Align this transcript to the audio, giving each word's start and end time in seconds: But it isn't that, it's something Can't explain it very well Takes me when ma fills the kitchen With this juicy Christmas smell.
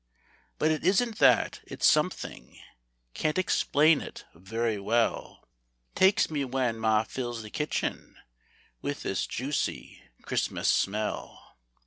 But 0.57 0.71
it 0.71 0.83
isn't 0.83 1.19
that, 1.19 1.59
it's 1.67 1.85
something 1.85 2.59
Can't 3.13 3.37
explain 3.37 4.01
it 4.01 4.25
very 4.33 4.79
well 4.79 5.47
Takes 5.93 6.27
me 6.27 6.43
when 6.43 6.79
ma 6.79 7.03
fills 7.03 7.43
the 7.43 7.51
kitchen 7.51 8.17
With 8.81 9.03
this 9.03 9.27
juicy 9.27 10.01
Christmas 10.23 10.73
smell. 10.73 11.55